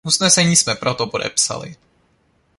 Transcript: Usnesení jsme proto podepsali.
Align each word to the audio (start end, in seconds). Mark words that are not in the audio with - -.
Usnesení 0.03 0.55
jsme 0.55 0.75
proto 0.75 1.07
podepsali. 1.07 1.75